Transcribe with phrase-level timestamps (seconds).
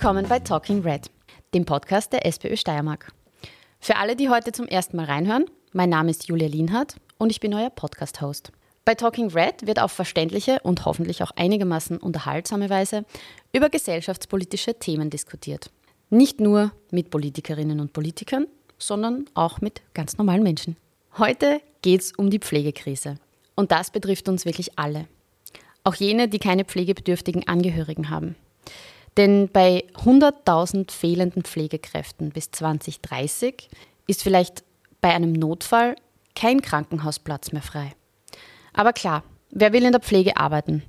[0.00, 1.10] Willkommen bei Talking Red,
[1.52, 3.12] dem Podcast der SPÖ Steiermark.
[3.80, 5.44] Für alle, die heute zum ersten Mal reinhören,
[5.74, 8.50] mein Name ist Julia Lienhardt und ich bin euer Podcast-Host.
[8.86, 13.04] Bei Talking Red wird auf verständliche und hoffentlich auch einigermaßen unterhaltsame Weise
[13.52, 15.70] über gesellschaftspolitische Themen diskutiert.
[16.08, 18.46] Nicht nur mit Politikerinnen und Politikern,
[18.78, 20.78] sondern auch mit ganz normalen Menschen.
[21.18, 23.16] Heute geht es um die Pflegekrise.
[23.54, 25.08] Und das betrifft uns wirklich alle.
[25.84, 28.34] Auch jene, die keine pflegebedürftigen Angehörigen haben.
[29.16, 33.68] Denn bei 100.000 fehlenden Pflegekräften bis 2030
[34.06, 34.64] ist vielleicht
[35.00, 35.96] bei einem Notfall
[36.34, 37.92] kein Krankenhausplatz mehr frei.
[38.72, 40.82] Aber klar, wer will in der Pflege arbeiten?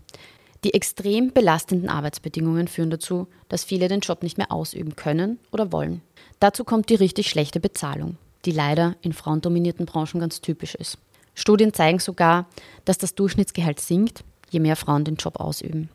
[0.64, 5.72] Die extrem belastenden Arbeitsbedingungen führen dazu, dass viele den Job nicht mehr ausüben können oder
[5.72, 6.02] wollen.
[6.40, 11.00] Dazu kommt die richtig schlechte Bezahlung, die leider in frauendominierten Branchen ganz typisch ist.
[11.34, 12.48] Studien zeigen sogar,
[12.86, 15.90] dass das Durchschnittsgehalt sinkt, je mehr Frauen den Job ausüben.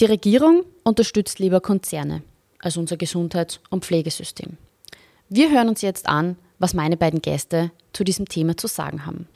[0.00, 2.22] Die Regierung unterstützt lieber Konzerne
[2.58, 4.56] als unser Gesundheits- und Pflegesystem.
[5.28, 9.28] Wir hören uns jetzt an, was meine beiden Gäste zu diesem Thema zu sagen haben.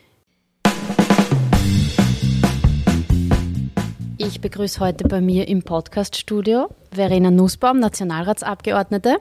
[4.16, 9.18] Ich begrüße heute bei mir im Podcaststudio Verena Nussbaum, Nationalratsabgeordnete,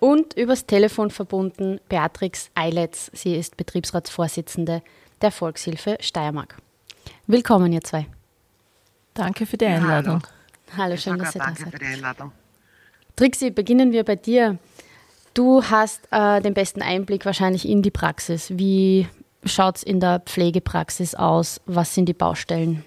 [0.00, 3.10] und übers Telefon verbunden Beatrix Eiletz.
[3.14, 4.82] Sie ist Betriebsratsvorsitzende
[5.22, 6.58] der Volkshilfe Steiermark.
[7.26, 8.06] Willkommen, ihr zwei.
[9.14, 10.20] Danke für die Einladung.
[10.76, 11.58] Hallo, schön, dass ihr da seid.
[11.58, 12.32] Danke für die Einladung.
[13.16, 14.58] Trixi, beginnen wir bei dir.
[15.34, 18.50] Du hast äh, den besten Einblick wahrscheinlich in die Praxis.
[18.50, 19.08] Wie
[19.44, 21.60] schaut es in der Pflegepraxis aus?
[21.66, 22.84] Was sind die Baustellen?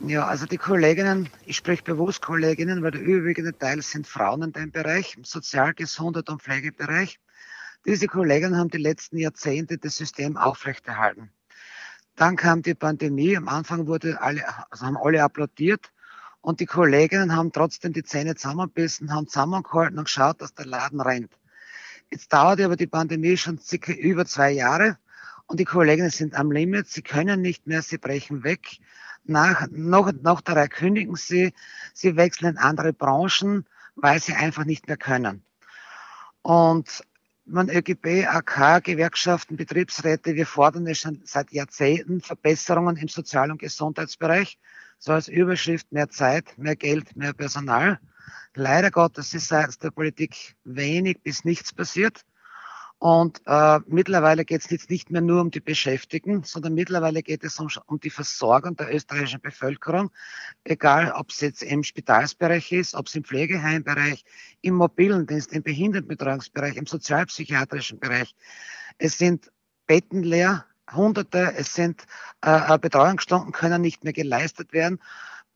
[0.00, 4.52] Ja, also die Kolleginnen, ich spreche bewusst Kolleginnen, weil der überwiegende Teil sind Frauen in
[4.52, 7.20] dem Bereich, im Sozial-, Gesundheit- und Pflegebereich.
[7.86, 11.30] Diese Kolleginnen haben die letzten Jahrzehnte das System aufrechterhalten.
[12.22, 15.90] Dann kam die Pandemie, am Anfang wurde alle, also haben alle applaudiert
[16.40, 21.00] und die Kolleginnen haben trotzdem die Zähne zusammenbissen, haben zusammengehalten und geschaut, dass der Laden
[21.00, 21.32] rennt.
[22.12, 24.98] Jetzt dauert aber die Pandemie schon circa über zwei Jahre
[25.48, 28.78] und die Kolleginnen sind am Limit, sie können nicht mehr, sie brechen weg
[29.24, 31.52] nach, noch, noch dabei kündigen sie,
[31.92, 35.42] sie wechseln in andere Branchen, weil sie einfach nicht mehr können.
[36.42, 37.02] Und
[37.44, 43.58] man ÖGB, AK, Gewerkschaften, Betriebsräte, wir fordern ja schon seit Jahrzehnten Verbesserungen im Sozial- und
[43.58, 44.58] Gesundheitsbereich.
[44.98, 47.98] So als Überschrift mehr Zeit, mehr Geld, mehr Personal.
[48.54, 52.24] Leider Gottes ist seitens der Politik wenig bis nichts passiert.
[53.02, 57.42] Und äh, mittlerweile geht es jetzt nicht mehr nur um die Beschäftigten, sondern mittlerweile geht
[57.42, 60.12] es um, um die Versorgung der österreichischen Bevölkerung,
[60.62, 64.24] egal ob es jetzt im Spitalsbereich ist, ob es im Pflegeheimbereich,
[64.60, 68.36] im mobilen Dienst, im Behindertenbetreuungsbereich, im sozialpsychiatrischen Bereich.
[68.98, 69.50] Es sind
[69.88, 72.06] Betten leer, Hunderte, es sind
[72.44, 75.00] äh, äh Betreuungsstunden können nicht mehr geleistet werden.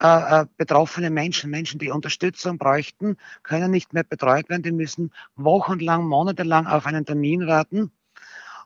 [0.02, 4.62] Äh, äh, betroffene Menschen, Menschen, die Unterstützung bräuchten, können nicht mehr betreut werden.
[4.62, 7.90] Die müssen wochenlang, monatelang auf einen Termin warten.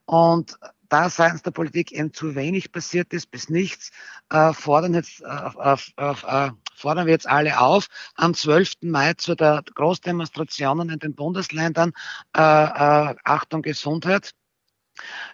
[0.06, 0.58] Und
[0.88, 3.92] da seitens der Politik eben zu wenig passiert ist, bis nichts,
[4.30, 7.86] äh, fordern, jetzt, äh, äh, fordern wir jetzt alle auf,
[8.16, 8.72] am 12.
[8.82, 11.92] Mai zu der Großdemonstrationen in den Bundesländern,
[12.36, 14.32] äh, äh, Achtung Gesundheit.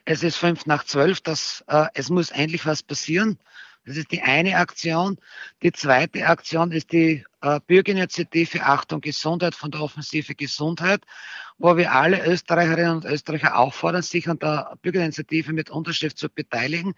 [0.05, 1.65] Es ist fünf nach zwölf, das,
[1.95, 3.39] es muss endlich was passieren.
[3.87, 5.17] Das ist die eine Aktion.
[5.63, 11.03] Die zweite Aktion ist die äh, Bürgerinitiative Achtung Gesundheit von der Offensive Gesundheit,
[11.57, 16.95] wo wir alle Österreicherinnen und Österreicher auffordern, sich an der Bürgerinitiative mit Unterschrift zu beteiligen,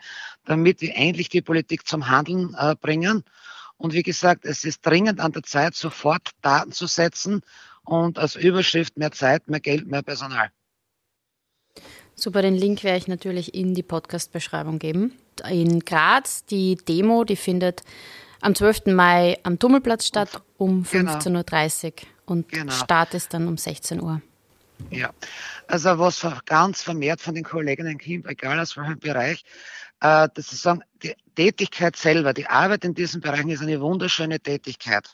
[0.47, 3.23] damit wir endlich die Politik zum Handeln äh, bringen.
[3.77, 7.43] Und wie gesagt, es ist dringend an der Zeit, sofort Daten zu setzen
[7.85, 10.51] und als Überschrift mehr Zeit, mehr Geld, mehr Personal.
[12.19, 15.17] Super, den Link werde ich natürlich in die Podcast-Beschreibung geben.
[15.49, 17.85] In Graz, die Demo, die findet
[18.41, 18.87] am 12.
[18.87, 21.39] Mai am Tummelplatz statt um 15.30 genau.
[21.39, 21.93] Uhr
[22.27, 22.73] und genau.
[22.73, 24.21] Start ist dann um 16 Uhr.
[24.91, 25.11] Ja,
[25.69, 29.45] also was ganz vermehrt von den Kolleginnen kommt, egal aus welchem Bereich,
[30.01, 34.41] äh, dass sie sagen, die Tätigkeit selber, die Arbeit in diesen Bereichen ist eine wunderschöne
[34.41, 35.09] Tätigkeit.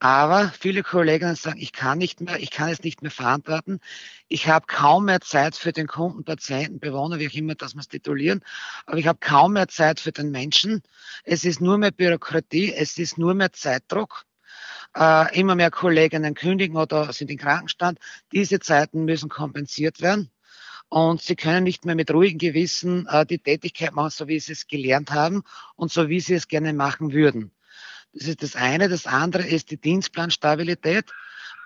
[0.00, 3.80] Aber viele Kollegen sagen, ich kann nicht mehr, ich kann es nicht mehr verantworten.
[4.28, 7.80] Ich habe kaum mehr Zeit für den Kunden, Patienten, Bewohner, wie auch immer, dass wir
[7.80, 8.42] es titulieren.
[8.86, 10.82] Aber ich habe kaum mehr Zeit für den Menschen.
[11.24, 14.26] Es ist nur mehr Bürokratie, es ist nur mehr Zeitdruck.
[14.96, 17.98] Äh, immer mehr Kolleginnen kündigen oder sind in Krankenstand.
[18.32, 20.30] Diese Zeiten müssen kompensiert werden.
[20.88, 24.52] Und sie können nicht mehr mit ruhigem Gewissen äh, die Tätigkeit machen, so wie sie
[24.52, 25.42] es gelernt haben
[25.76, 27.50] und so wie sie es gerne machen würden.
[28.14, 28.88] Das ist das eine.
[28.88, 31.06] Das andere ist die Dienstplanstabilität.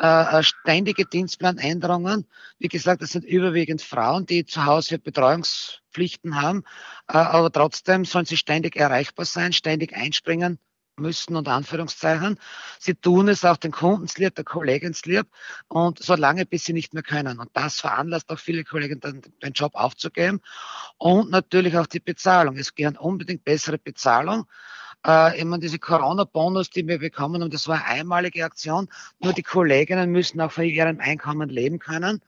[0.00, 2.24] Äh, äh, ständige Dienstplanänderungen.
[2.58, 6.62] Wie gesagt, das sind überwiegend Frauen, die zu Hause Betreuungspflichten haben,
[7.08, 10.60] äh, aber trotzdem sollen sie ständig erreichbar sein, ständig einspringen
[10.98, 12.38] müssen, unter Anführungszeichen.
[12.78, 15.26] Sie tun es auch den Kundenslieb, der Kollegenslieb
[15.66, 17.40] und so lange, bis sie nicht mehr können.
[17.40, 20.40] Und das veranlasst auch viele Kollegen dann den Job aufzugeben
[20.98, 22.56] und natürlich auch die Bezahlung.
[22.56, 24.46] Es gehören unbedingt bessere Bezahlung
[25.06, 28.88] äh, immer diese Corona-Bonus, die wir bekommen haben, das war eine einmalige Aktion.
[29.20, 32.20] Nur die Kolleginnen müssen auch von ihrem Einkommen leben können.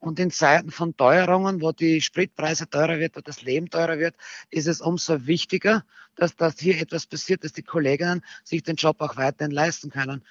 [0.00, 4.16] Und in Zeiten von Teuerungen, wo die Spritpreise teurer wird, wo das Leben teurer wird,
[4.50, 5.84] ist es umso wichtiger,
[6.16, 10.22] dass, dass hier etwas passiert, dass die Kolleginnen sich den Job auch weiterhin leisten können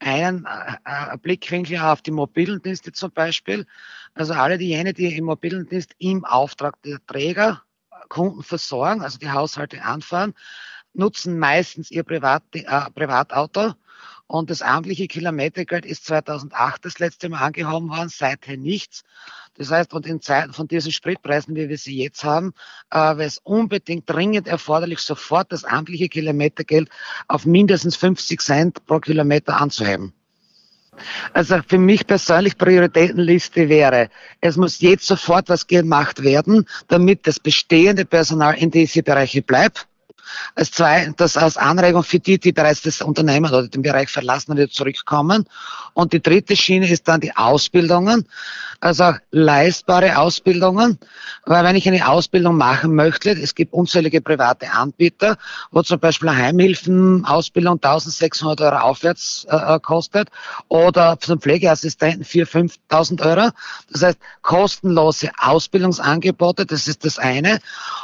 [0.00, 3.66] einen äh, äh, Blickwinkel auf die mobilen Dienste zum Beispiel.
[4.14, 7.62] Also alle diejenigen, die im mobilen Dienst im Auftrag der Träger
[8.08, 10.34] Kunden versorgen, also die Haushalte anfahren,
[10.98, 12.62] nutzen meistens ihr Privat, äh,
[12.94, 13.74] Privatauto.
[14.26, 19.04] Und das amtliche Kilometergeld ist 2008 das letzte Mal angehoben worden, seither nichts.
[19.54, 22.52] Das heißt, und in Zeiten von diesen Spritpreisen, wie wir sie jetzt haben,
[22.90, 26.90] äh, wäre es unbedingt dringend erforderlich, sofort das amtliche Kilometergeld
[27.26, 30.12] auf mindestens 50 Cent pro Kilometer anzuheben.
[31.32, 34.10] Also für mich persönlich Prioritätenliste wäre,
[34.40, 39.88] es muss jetzt sofort was gemacht werden, damit das bestehende Personal in diese Bereiche bleibt
[40.54, 44.52] als zwei, das als Anregung für die, die bereits das Unternehmen oder den Bereich verlassen
[44.52, 45.46] und wieder zurückkommen.
[45.94, 48.26] Und die dritte Schiene ist dann die Ausbildungen,
[48.80, 50.98] also leistbare Ausbildungen,
[51.44, 55.36] weil wenn ich eine Ausbildung machen möchte, es gibt unzählige private Anbieter,
[55.72, 60.28] wo zum Beispiel eine Heimhilfenausbildung 1600 Euro aufwärts äh, äh, kostet
[60.68, 63.50] oder zum Pflegeassistenten 4.000, 5.000 Euro.
[63.90, 67.60] Das heißt, kostenlose Ausbildungsangebote, das ist das eine.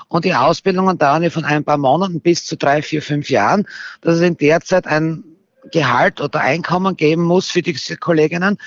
[0.09, 3.67] Und die Ausbildungen dauern ja von ein paar Monaten bis zu drei, vier, fünf Jahren.
[4.01, 5.25] Das ist in der Zeit ein
[5.73, 8.59] Gehalt oder Einkommen geben muss für diese Kolleginnen,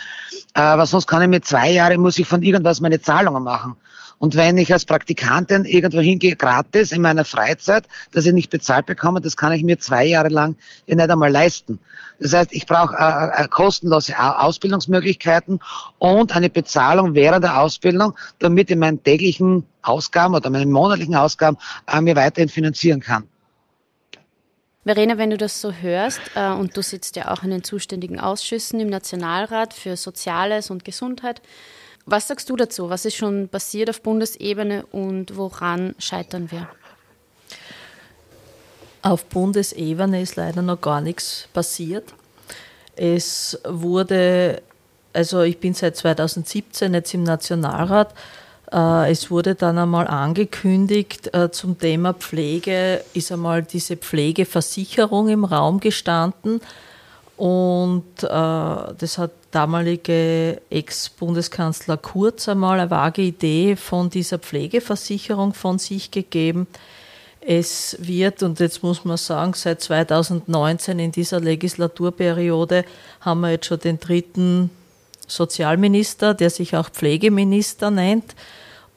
[0.53, 3.75] äh, weil sonst kann ich mit zwei Jahren, muss ich von irgendwas meine Zahlungen machen.
[4.19, 8.87] Und wenn ich als Praktikantin irgendwo hingehe, gratis in meiner Freizeit, dass ich nicht bezahlt
[8.87, 10.55] bekomme, das kann ich mir zwei Jahre lang
[10.87, 11.79] nicht einmal leisten.
[12.19, 15.59] Das heißt, ich brauche äh, äh, kostenlose Ausbildungsmöglichkeiten
[15.99, 21.57] und eine Bezahlung während der Ausbildung, damit ich meinen täglichen Ausgaben oder meine monatlichen Ausgaben
[21.85, 23.25] äh, mir weiterhin finanzieren kann.
[24.87, 28.21] Verena, wenn du das so hörst, äh, und du sitzt ja auch in den zuständigen
[28.21, 31.41] Ausschüssen im Nationalrat für Soziales und Gesundheit,
[32.05, 32.89] was sagst du dazu?
[32.89, 36.69] Was ist schon passiert auf Bundesebene und woran scheitern wir?
[39.01, 42.05] Auf Bundesebene ist leider noch gar nichts passiert.
[42.95, 44.61] Es wurde,
[45.11, 48.13] also ich bin seit 2017 jetzt im Nationalrat,
[48.69, 55.79] es wurde dann einmal angekündigt, äh, zum Thema Pflege ist einmal diese Pflegeversicherung im Raum
[55.79, 56.59] gestanden.
[57.37, 65.79] Und äh, das hat damalige Ex-Bundeskanzler Kurz einmal eine vage Idee von dieser Pflegeversicherung von
[65.79, 66.67] sich gegeben.
[67.39, 72.83] Es wird, und jetzt muss man sagen, seit 2019 in dieser Legislaturperiode
[73.21, 74.69] haben wir jetzt schon den dritten
[75.27, 78.35] Sozialminister, der sich auch Pflegeminister nennt.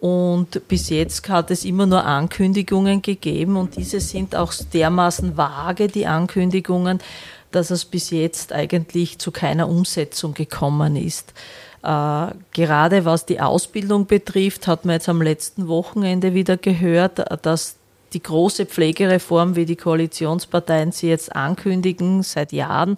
[0.00, 5.88] Und bis jetzt hat es immer nur Ankündigungen gegeben und diese sind auch dermaßen vage,
[5.88, 7.00] die Ankündigungen,
[7.50, 11.34] dass es bis jetzt eigentlich zu keiner Umsetzung gekommen ist.
[11.82, 17.76] Äh, gerade was die Ausbildung betrifft, hat man jetzt am letzten Wochenende wieder gehört, dass
[18.12, 22.96] die große Pflegereform, wie die Koalitionsparteien sie jetzt ankündigen, seit Jahren,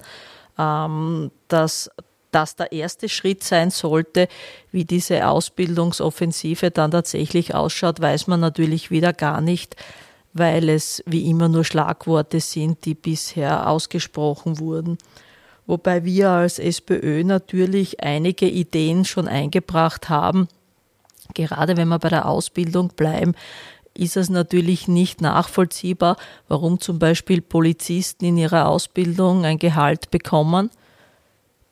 [0.58, 1.90] ähm, dass
[2.32, 4.28] das der erste Schritt sein sollte.
[4.72, 9.76] Wie diese Ausbildungsoffensive dann tatsächlich ausschaut, weiß man natürlich wieder gar nicht,
[10.32, 14.98] weil es wie immer nur Schlagworte sind, die bisher ausgesprochen wurden.
[15.66, 20.48] Wobei wir als SPÖ natürlich einige Ideen schon eingebracht haben.
[21.34, 23.34] Gerade wenn wir bei der Ausbildung bleiben,
[23.94, 26.16] ist es natürlich nicht nachvollziehbar,
[26.48, 30.70] warum zum Beispiel Polizisten in ihrer Ausbildung ein Gehalt bekommen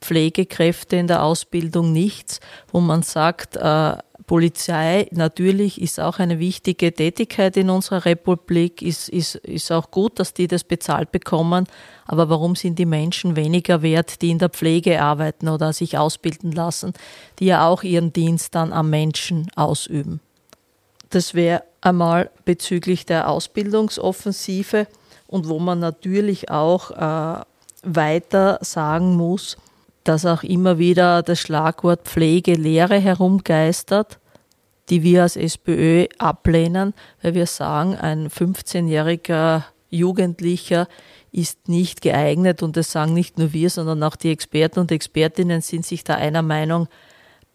[0.01, 2.39] Pflegekräfte in der Ausbildung nichts,
[2.71, 3.95] wo man sagt, äh,
[4.31, 10.19] Polizei natürlich ist auch eine wichtige Tätigkeit in unserer Republik, ist, ist, ist auch gut,
[10.19, 11.67] dass die das bezahlt bekommen,
[12.05, 16.53] aber warum sind die Menschen weniger wert, die in der Pflege arbeiten oder sich ausbilden
[16.53, 16.93] lassen,
[17.39, 20.21] die ja auch ihren Dienst dann am Menschen ausüben?
[21.09, 24.87] Das wäre einmal bezüglich der Ausbildungsoffensive
[25.27, 27.43] und wo man natürlich auch äh,
[27.83, 29.57] weiter sagen muss,
[30.03, 34.19] dass auch immer wieder das Schlagwort Pflegelehre herumgeistert,
[34.89, 40.87] die wir als SPÖ ablehnen, weil wir sagen, ein 15-jähriger Jugendlicher
[41.31, 45.61] ist nicht geeignet und das sagen nicht nur wir, sondern auch die Experten und Expertinnen
[45.61, 46.87] sind sich da einer Meinung,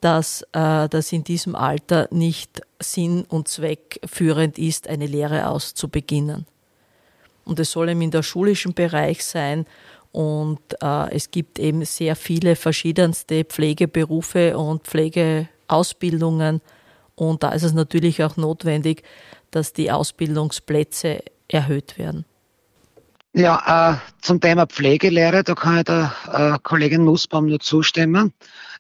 [0.01, 6.47] dass äh, das in diesem Alter nicht sinn- und zweckführend ist, eine Lehre auszubeginnen.
[7.45, 9.67] und es soll eben in der schulischen Bereich sein.
[10.17, 16.63] Und äh, es gibt eben sehr viele verschiedenste Pflegeberufe und Pflegeausbildungen.
[17.17, 19.03] Und da ist es natürlich auch notwendig,
[19.51, 21.19] dass die Ausbildungsplätze
[21.49, 22.25] erhöht werden.
[23.35, 28.33] Ja, äh, zum Thema Pflegelehre, da kann ich der äh, Kollegin Nussbaum nur zustimmen.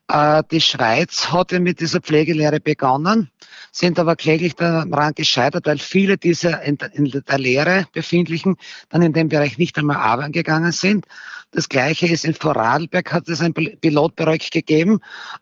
[0.09, 3.31] Äh, die Schweiz hat ja mit dieser Pflegelehre begonnen,
[3.73, 8.57] sind aber kläglich daran gescheitert, weil viele dieser in, der Lehre befindlichen
[8.89, 11.07] dann in dem Bereich nicht einmal arbeiten gegangen sind.
[11.51, 15.01] Das Gleiche ist in Vorarlberg, hat es ein Pilotprojekt gegeben,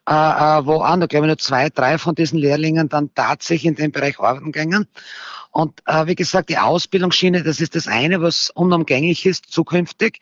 [0.08, 3.66] äh, äh, wo auch noch, glaube ich, nur zwei, drei von diesen Lehrlingen dann tatsächlich
[3.66, 4.86] in dem Bereich arbeiten gingen.
[5.54, 10.18] Und äh, wie gesagt, die Ausbildungsschiene, das ist das eine, was unumgänglich ist zukünftig.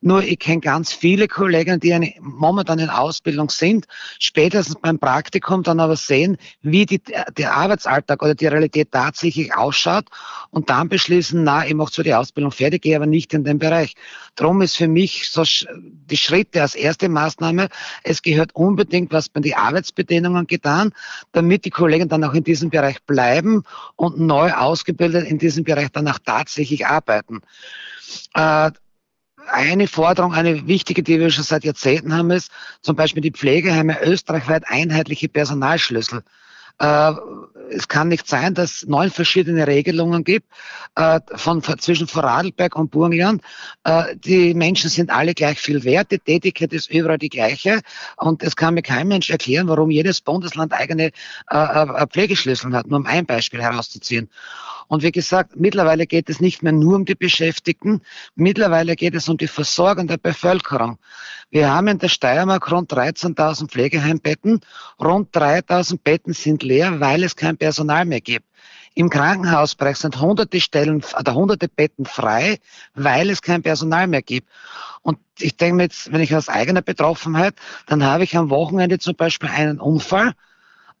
[0.00, 3.84] Nur ich kenne ganz viele Kollegen, die eine, momentan in Ausbildung sind,
[4.18, 7.02] spätestens beim Praktikum dann aber sehen, wie die,
[7.36, 10.06] der Arbeitsalltag oder die Realität tatsächlich ausschaut
[10.48, 13.58] und dann beschließen, na, ich mache zwar die Ausbildung fertig, gehe aber nicht in den
[13.58, 13.96] Bereich.
[14.34, 17.68] Drum ist für mich so die Schritte als erste Maßnahme,
[18.02, 20.92] es gehört unbedingt was bei den Arbeitsbedingungen getan,
[21.32, 23.64] damit die Kollegen dann auch in diesem Bereich bleiben
[23.96, 27.40] und neu ausgebildet in diesem Bereich dann auch tatsächlich arbeiten.
[28.34, 28.70] Äh,
[29.48, 32.50] eine Forderung, eine wichtige, die wir schon seit Jahrzehnten haben, ist
[32.82, 36.22] zum Beispiel die Pflegeheime österreichweit einheitliche Personalschlüssel.
[36.80, 37.12] Äh,
[37.70, 40.46] es kann nicht sein, dass es neun verschiedene Regelungen gibt
[40.96, 43.42] äh, von, zwischen Vorarlberg und Burgenland.
[43.84, 47.80] Äh, die Menschen sind alle gleich viel wert, die Tätigkeit ist überall die gleiche
[48.16, 51.12] und es kann mir kein Mensch erklären, warum jedes Bundesland eigene
[51.50, 54.28] äh, äh Pflegeschlüssel hat, nur um ein Beispiel herauszuziehen.
[54.90, 58.00] Und wie gesagt, mittlerweile geht es nicht mehr nur um die Beschäftigten,
[58.34, 60.98] mittlerweile geht es um die Versorgung der Bevölkerung.
[61.48, 64.62] Wir haben in der Steiermark rund 13.000 Pflegeheimbetten,
[65.00, 68.46] rund 3.000 Betten sind leer, weil es kein Personal mehr gibt.
[68.94, 72.58] Im Krankenhausbereich sind hunderte Stellen oder hunderte Betten frei,
[72.94, 74.48] weil es kein Personal mehr gibt.
[75.02, 77.54] Und ich denke mir jetzt, wenn ich aus eigener Betroffenheit,
[77.86, 80.32] dann habe ich am Wochenende zum Beispiel einen Unfall,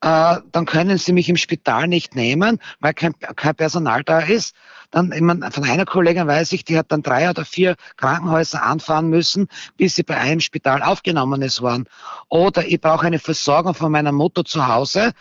[0.02, 4.54] äh, dann können sie mich im Spital nicht nehmen, weil kein, kein Personal da ist.
[4.90, 8.62] Dann, ich meine, von einer Kollegin weiß ich, die hat dann drei oder vier Krankenhäuser
[8.62, 11.84] anfahren müssen, bis sie bei einem Spital aufgenommen ist worden.
[12.28, 15.12] Oder ich brauche eine Versorgung von meiner Mutter zu Hause.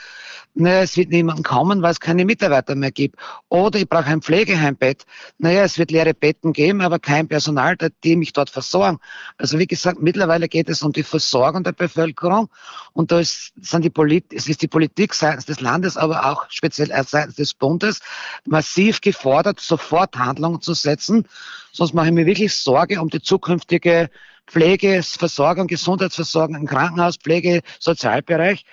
[0.55, 3.17] Naja, es wird niemand kommen, weil es keine Mitarbeiter mehr gibt.
[3.49, 5.05] Oder ich brauche ein Pflegeheimbett.
[5.37, 8.97] Naja, es wird leere Betten geben, aber kein Personal, die mich dort versorgen.
[9.37, 12.49] Also wie gesagt, mittlerweile geht es um die Versorgung der Bevölkerung
[12.93, 16.45] und da ist, sind die Polit es ist die Politik seitens des Landes, aber auch
[16.49, 17.99] speziell seitens des Bundes
[18.45, 21.25] massiv gefordert, sofort Handlungen zu setzen.
[21.71, 24.09] Sonst mache ich mir wirklich Sorge um die zukünftige
[24.47, 28.65] Pflege, Versorgung, Gesundheitsversorgung im Krankenhaus, Pflege, Sozialbereich.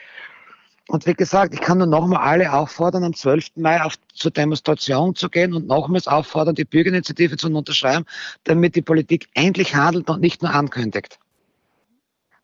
[0.88, 3.56] Und wie gesagt, ich kann nur nochmal alle auffordern, am 12.
[3.56, 8.06] Mai auf, zur Demonstration zu gehen und nochmals auffordern, die Bürgerinitiative zu unterschreiben,
[8.44, 11.18] damit die Politik endlich handelt und nicht nur ankündigt.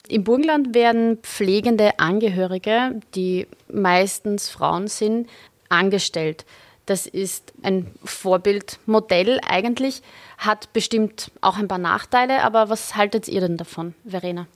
[0.09, 5.29] Im Burgenland werden pflegende Angehörige, die meistens Frauen sind,
[5.69, 6.45] angestellt.
[6.87, 10.03] Das ist ein Vorbildmodell eigentlich,
[10.39, 14.47] hat bestimmt auch ein paar Nachteile, aber was haltet ihr denn davon, Verena?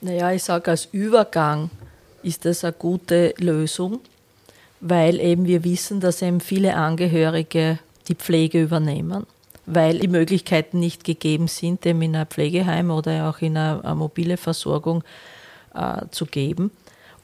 [0.00, 1.70] Naja, ich sage, als Übergang
[2.24, 4.00] ist das eine gute Lösung,
[4.80, 9.26] weil eben wir wissen, dass eben viele Angehörige die Pflege übernehmen,
[9.66, 13.94] weil die Möglichkeiten nicht gegeben sind, dem in ein Pflegeheim oder auch in eine, eine
[13.94, 15.04] mobile Versorgung
[15.74, 16.70] äh, zu geben.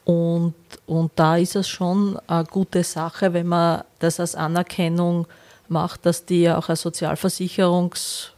[0.04, 0.54] Und,
[0.86, 5.26] und da ist es schon eine gute Sache, wenn man das als Anerkennung
[5.68, 8.30] macht, dass die auch ein Sozialversicherungs-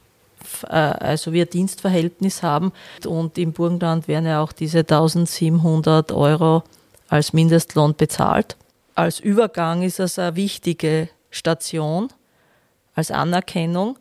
[0.63, 2.71] äh, also wir Dienstverhältnis haben.
[3.05, 6.63] Und im Burgenland werden ja auch diese 1700 Euro
[7.09, 8.57] als Mindestlohn bezahlt.
[8.95, 12.09] Als Übergang ist es eine wichtige Station,
[13.01, 13.97] als Anerkennung,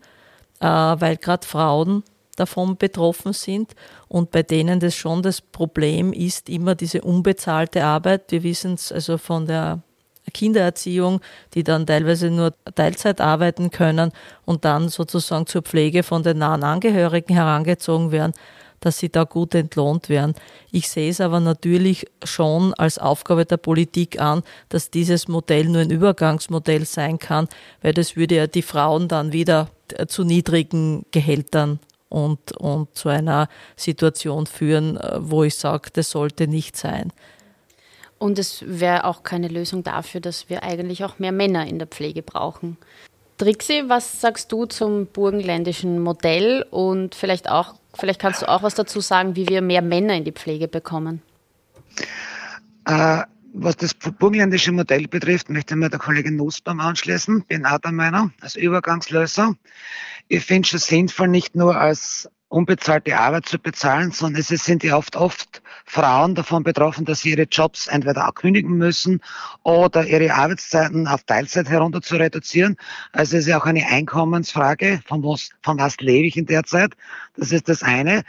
[0.60, 2.04] äh, weil gerade Frauen
[2.36, 3.74] davon betroffen sind
[4.08, 8.30] und bei denen das schon das Problem ist, immer diese unbezahlte Arbeit.
[8.30, 9.80] Wir wissen es also von der
[10.32, 11.20] Kindererziehung,
[11.54, 14.12] die dann teilweise nur Teilzeit arbeiten können
[14.44, 18.32] und dann sozusagen zur Pflege von den nahen Angehörigen herangezogen werden,
[18.80, 20.34] dass sie da gut entlohnt werden.
[20.70, 25.82] Ich sehe es aber natürlich schon als Aufgabe der Politik an, dass dieses Modell nur
[25.82, 27.48] ein Übergangsmodell sein kann,
[27.82, 29.68] weil das würde ja die Frauen dann wieder
[30.08, 36.46] zu niedrigen Gehältern und, und zu einer Situation führen, äh, wo ich sage, das sollte
[36.46, 37.12] nicht sein.
[38.18, 41.88] Und es wäre auch keine Lösung dafür, dass wir eigentlich auch mehr Männer in der
[41.88, 42.76] Pflege brauchen.
[43.40, 48.74] Trixi, was sagst du zum burgenländischen Modell und vielleicht auch, vielleicht kannst du auch was
[48.74, 51.22] dazu sagen, wie wir mehr Männer in die Pflege bekommen?
[52.84, 53.22] Äh,
[53.54, 57.44] was das burgenländische Modell betrifft, möchte ich mir der Kollegin Nussbaum anschließen.
[57.46, 59.56] Bin auch der Meinung, als Übergangslösung.
[60.28, 64.96] Ich finde es sinnvoll, nicht nur als unbezahlte Arbeit zu bezahlen, sondern es sind ja
[64.96, 69.20] oft, oft Frauen davon betroffen, dass sie ihre Jobs entweder auch kündigen müssen
[69.62, 72.76] oder ihre Arbeitszeiten auf Teilzeit herunter zu reduzieren.
[73.12, 76.64] Also es ist ja auch eine Einkommensfrage, von was, von was lebe ich in der
[76.64, 76.94] Zeit.
[77.36, 78.24] Das ist das eine.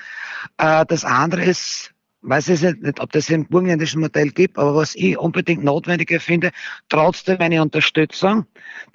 [0.57, 4.93] Äh, das andere ist, weiß ich nicht, ob das im burgenländischen Modell gibt, aber was
[4.93, 6.51] ich unbedingt notwendiger finde,
[6.89, 8.45] trotzdem eine Unterstützung.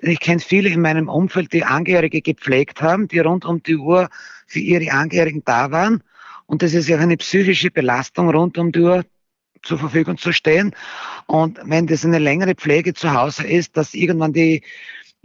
[0.00, 3.76] Denn ich kenne viele in meinem Umfeld, die Angehörige gepflegt haben, die rund um die
[3.76, 4.08] Uhr
[4.46, 6.02] für ihre Angehörigen da waren.
[6.46, 9.04] Und das ist ja eine psychische Belastung rund um die Uhr
[9.62, 10.74] zur Verfügung zu stehen.
[11.26, 14.62] Und wenn das eine längere Pflege zu Hause ist, dass irgendwann die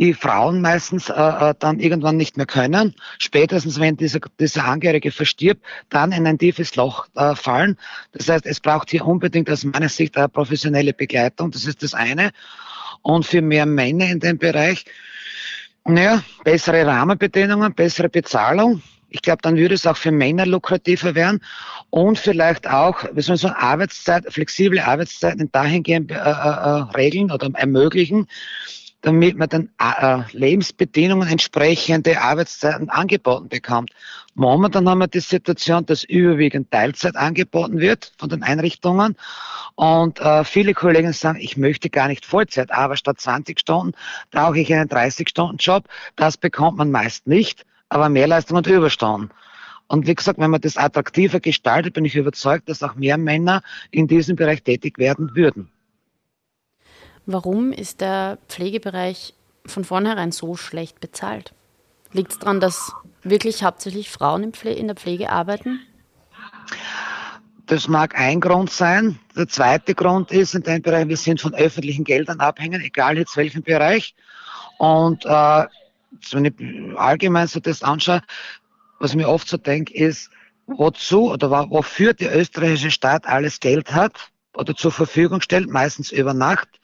[0.01, 5.11] die Frauen meistens äh, äh, dann irgendwann nicht mehr können, spätestens wenn dieser, dieser Angehörige
[5.11, 7.77] verstirbt, dann in ein tiefes Loch äh, fallen.
[8.11, 11.93] Das heißt, es braucht hier unbedingt aus meiner Sicht eine professionelle Begleitung, das ist das
[11.93, 12.31] eine.
[13.03, 14.85] Und für mehr Männer in dem Bereich,
[15.85, 18.81] naja, bessere Rahmenbedingungen, bessere Bezahlung.
[19.11, 21.41] Ich glaube, dann würde es auch für Männer lukrativer werden
[21.89, 27.29] und vielleicht auch, wie soll man sagen, Arbeitszeit, flexible Arbeitszeiten dahingehend äh, äh, äh regeln
[27.29, 28.27] oder ermöglichen,
[29.01, 33.91] damit man dann äh, Lebensbedingungen entsprechende Arbeitszeiten angeboten bekommt.
[34.33, 39.17] Momentan haben wir die Situation, dass überwiegend Teilzeit angeboten wird von den Einrichtungen
[39.75, 43.93] und äh, viele Kollegen sagen, ich möchte gar nicht Vollzeit, aber statt 20 Stunden
[44.31, 45.85] brauche ich einen 30-Stunden-Job.
[46.15, 49.29] Das bekommt man meist nicht, aber Mehrleistung und Überstunden.
[49.87, 53.61] Und wie gesagt, wenn man das attraktiver gestaltet, bin ich überzeugt, dass auch mehr Männer
[53.91, 55.69] in diesem Bereich tätig werden würden.
[57.25, 59.33] Warum ist der Pflegebereich
[59.65, 61.53] von vornherein so schlecht bezahlt?
[62.13, 62.93] Liegt es daran, dass
[63.23, 65.81] wirklich hauptsächlich Frauen in der Pflege arbeiten?
[67.65, 69.19] Das mag ein Grund sein.
[69.35, 73.35] Der zweite Grund ist in dem Bereich, wir sind von öffentlichen Geldern abhängig, egal jetzt
[73.35, 74.15] welchen Bereich.
[74.77, 75.65] Und äh,
[76.31, 76.53] wenn ich
[76.97, 78.21] allgemein so das anschaue,
[78.99, 80.29] was mir oft so denke, ist,
[80.67, 86.33] wozu oder wofür die österreichische Staat alles Geld hat oder zur Verfügung stellt, meistens über
[86.33, 86.81] Nacht,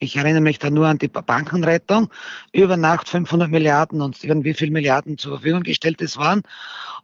[0.00, 2.08] ich erinnere mich da nur an die Bankenrettung.
[2.52, 6.42] Über Nacht 500 Milliarden und wie viel Milliarden zur Verfügung gestellt es waren.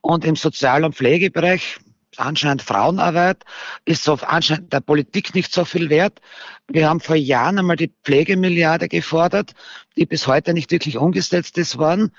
[0.00, 1.78] Und im Sozial- und Pflegebereich
[2.20, 3.44] anscheinend Frauenarbeit,
[3.84, 6.20] ist so anscheinend der Politik nicht so viel wert.
[6.68, 9.54] Wir haben vor Jahren einmal die Pflegemilliarde gefordert,
[9.96, 12.12] die bis heute nicht wirklich umgesetzt ist worden.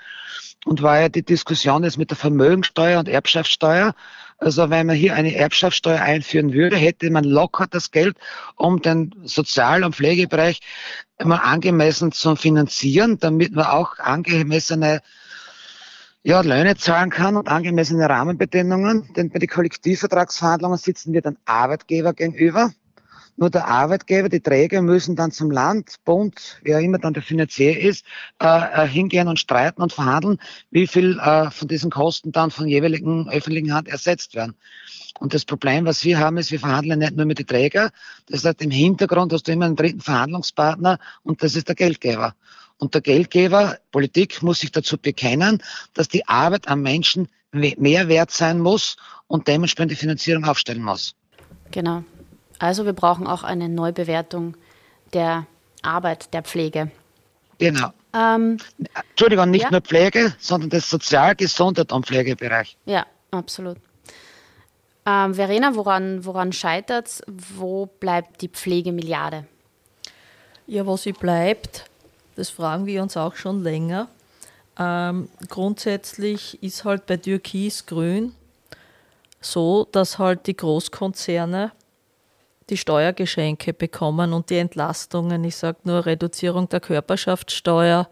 [0.64, 3.94] Und war ja die Diskussion jetzt mit der Vermögensteuer und Erbschaftssteuer.
[4.38, 8.16] Also wenn man hier eine Erbschaftssteuer einführen würde, hätte man locker das Geld,
[8.56, 10.60] um den Sozial- und Pflegebereich
[11.18, 15.00] immer angemessen zu finanzieren, damit man auch angemessene
[16.26, 19.08] ja, Löhne zahlen kann und angemessene Rahmenbedingungen.
[19.14, 22.72] Denn bei den Kollektivvertragsverhandlungen sitzen wir dann Arbeitgeber gegenüber.
[23.36, 27.78] Nur der Arbeitgeber, die Träger müssen dann zum Land, Bund, wer immer dann der Finanzier
[27.78, 28.04] ist,
[28.42, 30.38] äh, äh, hingehen und streiten und verhandeln,
[30.72, 34.56] wie viel äh, von diesen Kosten dann von jeweiligen öffentlichen Hand ersetzt werden.
[35.20, 37.90] Und das Problem, was wir haben, ist, wir verhandeln nicht nur mit den Trägern.
[38.28, 42.34] Das heißt, im Hintergrund hast du immer einen dritten Verhandlungspartner und das ist der Geldgeber.
[42.78, 45.62] Und der Geldgeber, Politik, muss sich dazu bekennen,
[45.94, 48.96] dass die Arbeit am Menschen mehr wert sein muss
[49.28, 51.14] und dementsprechend die Finanzierung aufstellen muss.
[51.70, 52.04] Genau.
[52.58, 54.56] Also wir brauchen auch eine Neubewertung
[55.12, 55.46] der
[55.82, 56.90] Arbeit der Pflege.
[57.58, 57.92] Genau.
[58.14, 58.58] Ähm,
[59.10, 59.70] Entschuldigung, nicht ja?
[59.70, 62.76] nur Pflege, sondern das Sozial-, Gesundheit- und Pflegebereich.
[62.86, 63.78] Ja, absolut.
[65.06, 67.22] Ähm, Verena, woran, woran scheitert es?
[67.26, 69.46] Wo bleibt die Pflegemilliarde?
[70.66, 71.84] Ja, wo sie bleibt,
[72.36, 74.08] das fragen wir uns auch schon länger.
[74.78, 78.34] Ähm, grundsätzlich ist halt bei Türkis Grün
[79.40, 81.72] so, dass halt die Großkonzerne
[82.68, 85.44] die Steuergeschenke bekommen und die Entlastungen.
[85.44, 88.08] Ich sage nur Reduzierung der Körperschaftssteuer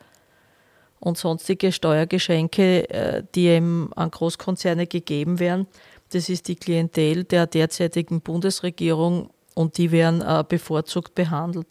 [1.00, 5.66] und sonstige Steuergeschenke, äh, die eben an Großkonzerne gegeben werden.
[6.12, 11.66] Das ist die Klientel der derzeitigen Bundesregierung und die werden äh, bevorzugt behandelt.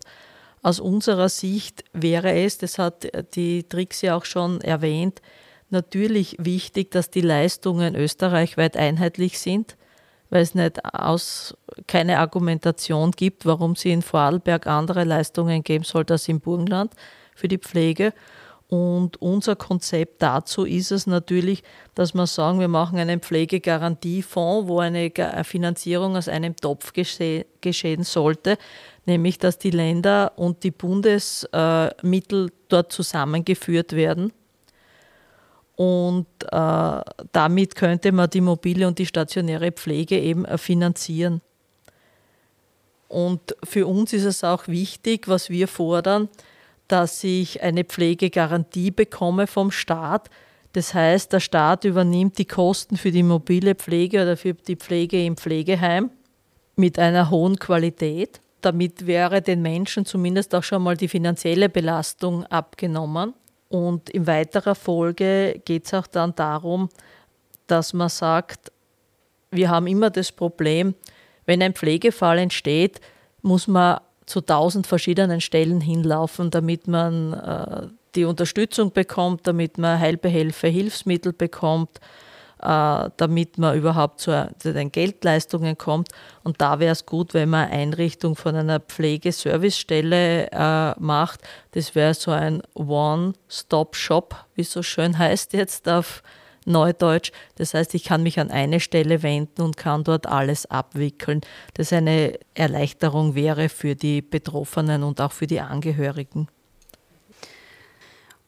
[0.63, 5.21] Aus unserer Sicht wäre es, das hat die Trixie auch schon erwähnt,
[5.69, 9.77] natürlich wichtig, dass die Leistungen österreichweit einheitlich sind
[10.33, 16.05] weil es nicht aus, keine Argumentation gibt, warum sie in Vorarlberg andere Leistungen geben soll
[16.09, 16.91] als im Burgenland
[17.35, 18.13] für die Pflege.
[18.73, 21.61] Und unser Konzept dazu ist es natürlich,
[21.93, 25.11] dass wir sagen, wir machen einen Pflegegarantiefonds, wo eine
[25.43, 28.57] Finanzierung aus einem Topf geschehen sollte,
[29.05, 34.33] nämlich dass die Länder und die Bundesmittel dort zusammengeführt werden
[35.75, 41.41] und äh, damit könnte man die mobile und die stationäre Pflege eben äh, finanzieren.
[43.07, 46.27] Und für uns ist es auch wichtig, was wir fordern,
[46.93, 50.29] dass ich eine Pflegegarantie bekomme vom Staat.
[50.73, 55.25] Das heißt, der Staat übernimmt die Kosten für die mobile Pflege oder für die Pflege
[55.25, 56.11] im Pflegeheim
[56.75, 58.41] mit einer hohen Qualität.
[58.61, 63.33] Damit wäre den Menschen zumindest auch schon mal die finanzielle Belastung abgenommen.
[63.69, 66.89] Und in weiterer Folge geht es auch dann darum,
[67.65, 68.71] dass man sagt,
[69.49, 70.93] wir haben immer das Problem,
[71.47, 73.01] wenn ein Pflegefall entsteht,
[73.41, 79.99] muss man zu tausend verschiedenen Stellen hinlaufen, damit man äh, die Unterstützung bekommt, damit man
[79.99, 81.99] Heilbehelfe, Hilfsmittel bekommt,
[82.61, 86.09] äh, damit man überhaupt zu, zu, den Geldleistungen kommt.
[86.43, 91.41] Und da wäre es gut, wenn man Einrichtung von einer Pflegeservicestelle äh, macht.
[91.71, 96.23] Das wäre so ein One-Stop-Shop, wie es so schön heißt jetzt auf
[96.65, 97.31] Neudeutsch.
[97.55, 101.41] Das heißt, ich kann mich an eine Stelle wenden und kann dort alles abwickeln.
[101.73, 106.47] Das eine Erleichterung wäre für die Betroffenen und auch für die Angehörigen.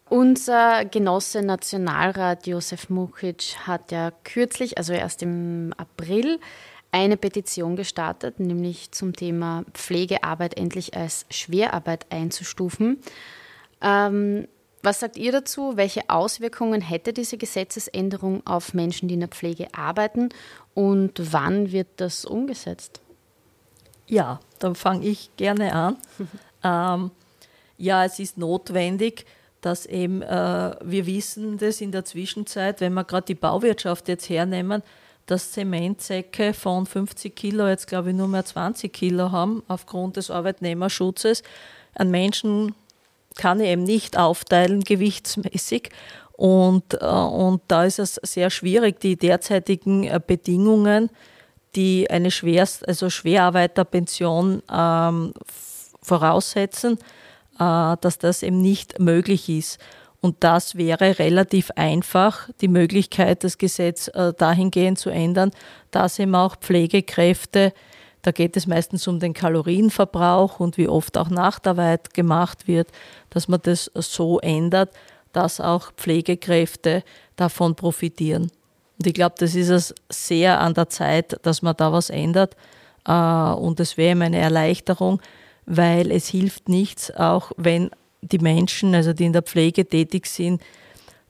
[0.07, 6.39] Unser Genosse Nationalrat Josef Mukic hat ja kürzlich, also erst im April,
[6.91, 13.01] eine Petition gestartet, nämlich zum Thema Pflegearbeit endlich als Schwerarbeit einzustufen.
[13.81, 14.47] Ähm,
[14.85, 15.75] was sagt ihr dazu?
[15.75, 20.29] Welche Auswirkungen hätte diese Gesetzesänderung auf Menschen, die in der Pflege arbeiten
[20.73, 23.01] und wann wird das umgesetzt?
[24.07, 25.97] Ja, dann fange ich gerne an.
[26.63, 27.11] ähm,
[27.77, 29.25] ja, es ist notwendig,
[29.61, 34.29] dass eben, äh, wir wissen das in der Zwischenzeit, wenn wir gerade die Bauwirtschaft jetzt
[34.29, 34.83] hernehmen,
[35.25, 40.29] dass Zementsäcke von 50 Kilo jetzt, glaube ich, nur mehr 20 Kilo haben aufgrund des
[40.29, 41.41] Arbeitnehmerschutzes.
[41.95, 42.75] An Menschen
[43.35, 45.89] kann ich eben nicht aufteilen gewichtsmäßig.
[46.33, 51.09] Und, äh, und da ist es sehr schwierig, die derzeitigen äh, Bedingungen,
[51.75, 55.33] die eine Schwerst, also Schwerarbeiterpension ähm,
[56.01, 56.97] voraussetzen,
[57.59, 59.79] äh, dass das eben nicht möglich ist.
[60.21, 65.51] Und das wäre relativ einfach, die Möglichkeit, das Gesetz äh, dahingehend zu ändern,
[65.91, 67.73] dass eben auch Pflegekräfte
[68.25, 72.87] da geht es meistens um den Kalorienverbrauch und wie oft auch Nachtarbeit gemacht wird,
[73.29, 74.89] dass man das so ändert,
[75.31, 77.03] dass auch Pflegekräfte
[77.35, 78.49] davon profitieren.
[78.97, 82.55] Und ich glaube, das ist es sehr an der Zeit, dass man da was ändert.
[83.05, 85.21] Äh, und es wäre eine Erleichterung,
[85.67, 90.63] weil es hilft nichts, auch wenn die Menschen, also die in der Pflege tätig sind,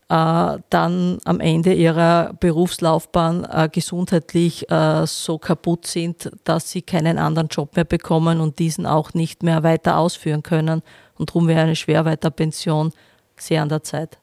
[0.08, 7.48] dann am Ende ihrer Berufslaufbahn äh, gesundheitlich äh, so kaputt sind, dass sie keinen anderen
[7.48, 10.84] Job mehr bekommen und diesen auch nicht mehr weiter ausführen können.
[11.18, 12.94] Und darum wäre eine Schwerweiterpension
[13.36, 14.20] sehr an der Zeit.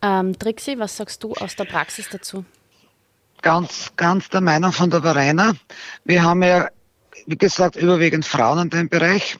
[0.00, 2.44] Ähm, Trixi, was sagst du aus der Praxis dazu?
[3.42, 5.52] Ganz, ganz der Meinung von der Verena.
[6.04, 6.68] Wir haben ja,
[7.26, 9.36] wie gesagt, überwiegend Frauen in dem Bereich,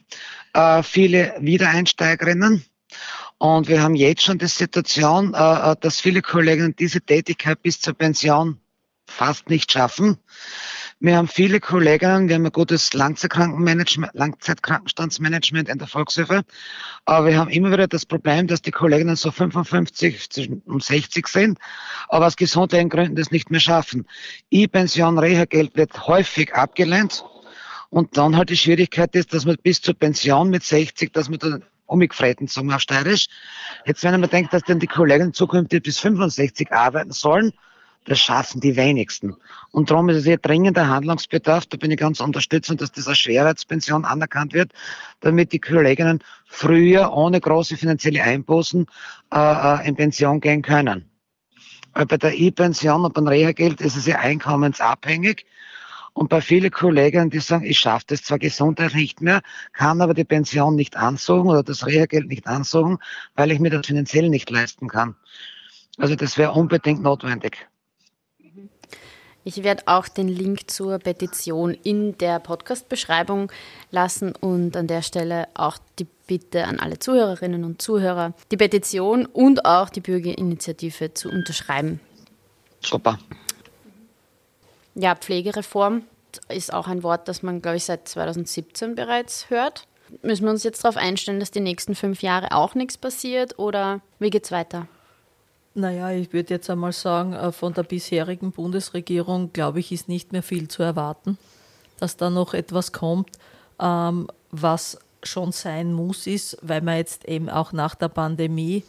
[0.53, 2.65] äh, viele Wiedereinsteigerinnen
[3.45, 7.79] und wir haben jetzt schon die Situation, äh, äh, dass viele Kollegen diese Tätigkeit bis
[7.79, 8.59] zur Pension
[9.07, 10.17] fast nicht schaffen.
[10.99, 16.41] Wir haben viele Kollegen, wir haben ein gutes Langzeitkrankenmanagement, Langzeitkrankenstandsmanagement in der Volkshilfe,
[17.05, 21.59] aber wir haben immer wieder das Problem, dass die Kollegen so 55 und 60 sind,
[22.09, 24.07] aber aus gesundheitlichen Gründen das nicht mehr schaffen.
[24.51, 27.27] E-Pension, Reha-Geld wird häufig abgelehnt
[27.91, 31.41] und dann halt die Schwierigkeit ist, dass man bis zur Pension mit 60, dass man
[31.41, 33.27] dann umgefreiten, sagen wir auf Steirisch.
[33.87, 37.53] Jetzt, wenn man denkt, dass dann die Kollegen zukünftig bis 65 arbeiten sollen,
[38.05, 39.35] das schaffen die wenigsten.
[39.71, 41.67] Und darum ist es hier dringender Handlungsbedarf.
[41.67, 44.73] Da bin ich ganz unterstützend, dass das als Schwerheitspension anerkannt wird,
[45.21, 48.87] damit die Kolleginnen früher ohne große finanzielle Einbußen
[49.33, 51.11] äh, äh in Pension gehen können.
[51.95, 55.47] Weil bei der E-Pension und beim Reha-Geld ist es ja einkommensabhängig.
[56.15, 60.15] Und bei vielen Kollegen, die sagen, ich schaffe das zwar gesundheitlich nicht mehr, kann aber
[60.15, 62.99] die Pension nicht ansuchen oder das Reha-Geld nicht ansuchen,
[63.35, 65.17] weil ich mir das finanziell nicht leisten kann.
[65.99, 67.69] Also das wäre unbedingt notwendig.
[69.47, 73.53] Ich werde auch den Link zur Petition in der Podcast-Beschreibung
[73.91, 79.27] lassen und an der Stelle auch die Bitte an alle Zuhörerinnen und Zuhörer, die Petition
[79.27, 82.01] und auch die Bürgerinitiative zu unterschreiben.
[82.81, 83.19] Super.
[84.95, 86.03] Ja, Pflegereform
[86.49, 89.87] ist auch ein Wort, das man, glaube ich, seit 2017 bereits hört.
[90.23, 94.01] Müssen wir uns jetzt darauf einstellen, dass die nächsten fünf Jahre auch nichts passiert oder
[94.19, 94.87] wie geht es weiter?
[95.75, 100.33] Naja, ich würde jetzt einmal sagen, äh, von der bisherigen Bundesregierung, glaube ich, ist nicht
[100.33, 101.37] mehr viel zu erwarten,
[101.99, 103.31] dass da noch etwas kommt,
[103.81, 108.85] ähm, was schon sein muss, ist, weil man jetzt eben auch nach der Pandemie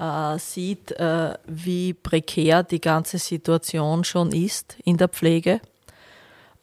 [0.00, 5.60] äh, sieht, äh, wie prekär die ganze Situation schon ist in der Pflege.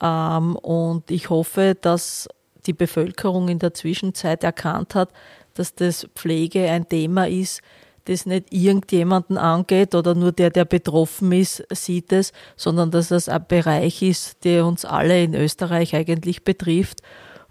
[0.01, 2.27] Ähm, und ich hoffe, dass
[2.65, 5.09] die Bevölkerung in der Zwischenzeit erkannt hat,
[5.53, 7.61] dass das Pflege ein Thema ist,
[8.05, 13.29] das nicht irgendjemanden angeht oder nur der, der betroffen ist, sieht es, sondern dass das
[13.29, 17.01] ein Bereich ist, der uns alle in Österreich eigentlich betrifft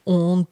[0.04, 0.46] und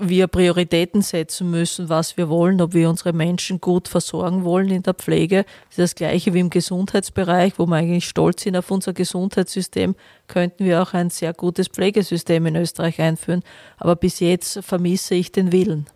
[0.00, 4.82] wir Prioritäten setzen müssen, was wir wollen, ob wir unsere Menschen gut versorgen wollen in
[4.82, 5.44] der Pflege.
[5.68, 9.94] Das ist das Gleiche wie im Gesundheitsbereich, wo wir eigentlich stolz sind auf unser Gesundheitssystem,
[10.26, 13.42] könnten wir auch ein sehr gutes Pflegesystem in Österreich einführen.
[13.76, 15.86] Aber bis jetzt vermisse ich den Willen.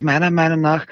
[0.00, 0.86] Meiner Meinung nach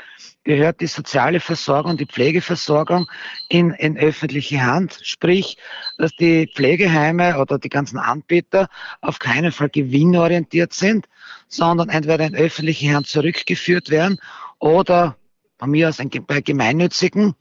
[0.47, 3.07] gehört die soziale Versorgung, die Pflegeversorgung
[3.49, 4.99] in, in öffentliche Hand.
[5.03, 5.59] Sprich,
[5.99, 8.69] dass die Pflegeheime oder die ganzen Anbieter
[9.01, 11.07] auf keinen Fall gewinnorientiert sind,
[11.49, 14.19] sondern entweder in öffentliche Hand zurückgeführt werden
[14.59, 15.17] oder
[15.59, 17.35] bei mir aus bei Gemeinnützigen.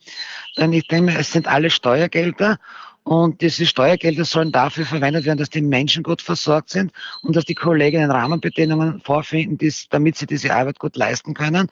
[0.58, 2.58] Denn ich denke, es sind alle Steuergelder
[3.04, 6.92] und diese Steuergelder sollen dafür verwendet werden, dass die Menschen gut versorgt sind
[7.22, 9.60] und dass die Kolleginnen Rahmenbedingungen vorfinden,
[9.92, 11.68] damit sie diese Arbeit gut leisten können.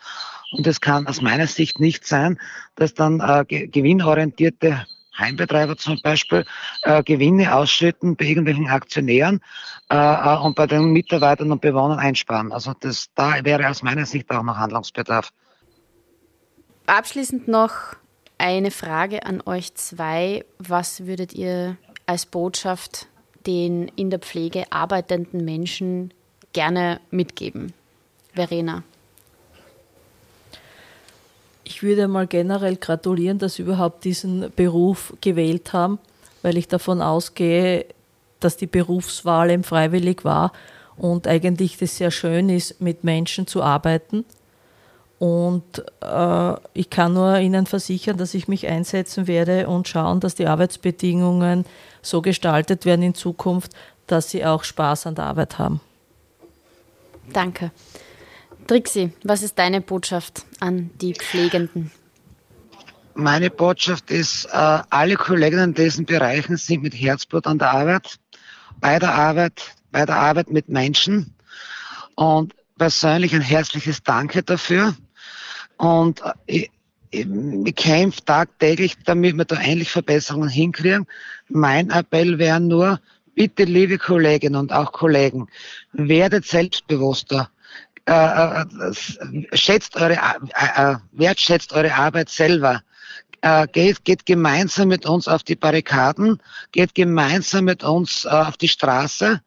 [0.52, 2.40] Und es kann aus meiner Sicht nicht sein,
[2.76, 4.86] dass dann äh, gewinnorientierte
[5.18, 6.46] Heimbetreiber zum Beispiel
[6.82, 9.42] äh, Gewinne ausschütten bei irgendwelchen Aktionären
[9.90, 12.52] äh, äh, und bei den Mitarbeitern und Bewohnern einsparen.
[12.52, 15.30] Also das, da wäre aus meiner Sicht auch noch Handlungsbedarf.
[16.86, 17.96] Abschließend noch
[18.38, 20.46] eine Frage an euch zwei.
[20.60, 23.08] Was würdet ihr als Botschaft
[23.46, 26.14] den in der Pflege arbeitenden Menschen
[26.54, 27.74] gerne mitgeben?
[28.34, 28.84] Verena.
[31.64, 36.00] Ich würde mal generell gratulieren, dass Sie überhaupt diesen Beruf gewählt haben,
[36.42, 37.86] weil ich davon ausgehe,
[38.40, 40.52] dass die Berufswahl eben freiwillig war
[40.98, 44.26] und eigentlich das sehr schön ist, mit Menschen zu arbeiten
[45.24, 50.36] und äh, ich kann nur Ihnen versichern, dass ich mich einsetzen werde und schauen, dass
[50.36, 51.64] die Arbeitsbedingungen
[52.02, 53.72] so gestaltet werden in Zukunft,
[54.06, 55.80] dass Sie auch Spaß an der Arbeit haben.
[57.32, 57.72] Danke.
[58.68, 61.92] Trixi, was ist deine Botschaft an die Pflegenden?
[63.16, 68.18] Meine Botschaft ist, äh, alle Kollegen in diesen Bereichen sind mit Herzblut an der Arbeit,
[68.80, 71.36] bei der Arbeit, bei der Arbeit mit Menschen.
[72.16, 74.96] Und persönlich ein herzliches Danke dafür.
[75.78, 76.68] Und äh,
[77.12, 77.28] ich,
[77.66, 81.06] ich kämpfe tagtäglich, damit wir da endlich Verbesserungen hinkriegen.
[81.50, 83.00] Mein Appell wäre nur,
[83.36, 85.48] bitte liebe Kolleginnen und auch Kollegen,
[85.92, 87.50] werdet selbstbewusster.
[88.06, 88.64] Äh, äh,
[89.54, 90.18] schätzt eure,
[90.56, 92.82] äh, wertschätzt eure Arbeit selber.
[93.42, 98.58] Äh, geht, geht gemeinsam mit uns auf die Barrikaden, geht gemeinsam mit uns äh, auf
[98.58, 99.42] die Straße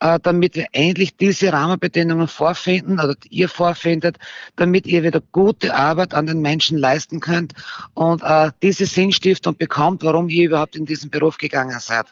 [0.00, 4.18] äh, damit wir endlich diese Rahmenbedingungen vorfinden oder ihr vorfindet,
[4.56, 7.54] damit ihr wieder gute Arbeit an den Menschen leisten könnt
[7.94, 12.06] und äh, diese Sinnstiftung bekommt, warum ihr überhaupt in diesen Beruf gegangen seid.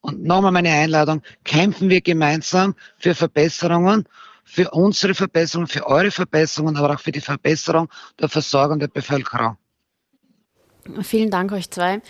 [0.00, 4.06] Und nochmal meine Einladung, kämpfen wir gemeinsam für Verbesserungen,
[4.46, 9.58] für unsere Verbesserungen, für eure Verbesserungen, aber auch für die Verbesserung der Versorgung der Bevölkerung.
[11.02, 12.00] Vielen Dank euch zwei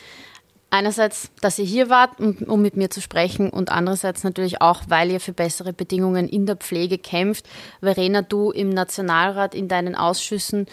[0.70, 4.82] einerseits, dass ihr hier wart, um, um, mit mir zu sprechen und andererseits natürlich auch,
[4.88, 7.46] weil ihr für bessere Bedingungen in der Pflege kämpft.
[7.80, 10.66] Verena, du im Nationalrat in deinen Ausschüssen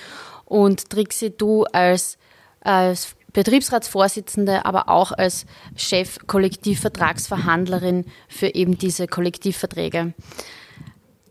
[0.45, 2.17] und Trixi, du als,
[2.62, 5.45] als Betriebsratsvorsitzende, aber auch als
[5.76, 10.13] Chef Kollektivvertragsverhandlerin für eben diese Kollektivverträge.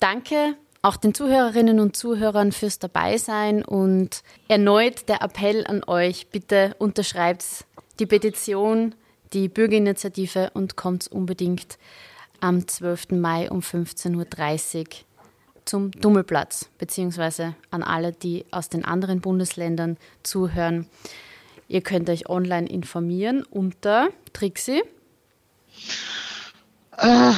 [0.02, 6.74] Danke auch den Zuhörerinnen und Zuhörern fürs Dabeisein und erneut der Appell an euch, bitte
[6.80, 7.44] unterschreibt
[8.00, 8.96] die Petition,
[9.32, 11.78] die Bürgerinitiative und kommt unbedingt
[12.40, 13.12] am 12.
[13.12, 14.84] Mai um 15.30 Uhr
[15.66, 20.88] zum Dummelplatz, beziehungsweise an alle, die aus den anderen Bundesländern zuhören.
[21.68, 24.82] Ihr könnt euch online informieren unter Trixi.
[26.96, 27.32] Äh,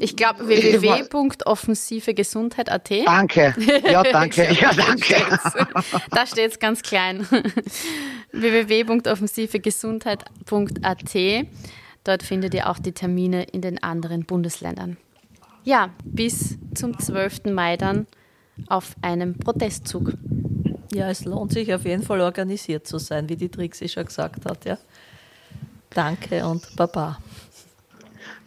[0.00, 2.90] ich glaube www.offensivegesundheit.at.
[3.06, 3.54] Danke.
[3.90, 4.48] Ja, danke.
[4.60, 5.16] Ja, danke.
[6.10, 7.26] da steht es ganz klein.
[8.32, 11.16] www.offensivegesundheit.at.
[12.04, 14.96] Dort findet ihr auch die Termine in den anderen Bundesländern.
[15.64, 17.44] Ja, bis zum 12.
[17.46, 18.06] Mai dann
[18.68, 20.14] auf einem Protestzug.
[20.92, 24.46] Ja, es lohnt sich auf jeden Fall organisiert zu sein, wie die Trixie schon gesagt
[24.46, 24.64] hat.
[24.64, 24.78] Ja.
[25.90, 27.18] Danke und Baba.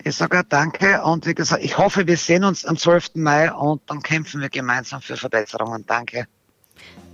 [0.03, 3.15] Ich sage danke und wie gesagt, ich hoffe, wir sehen uns am 12.
[3.15, 5.85] Mai und dann kämpfen wir gemeinsam für Verbesserungen.
[5.85, 6.25] Danke.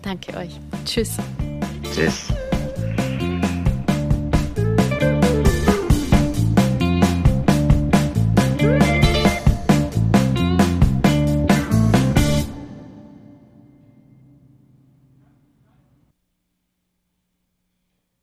[0.02, 0.60] Danke euch.
[0.86, 1.18] Tschüss.
[1.94, 2.28] Tschüss.